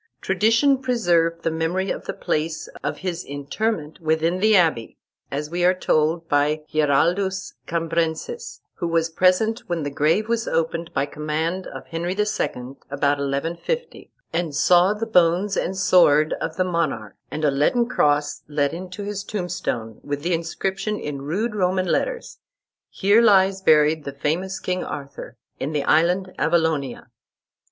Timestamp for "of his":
2.83-3.23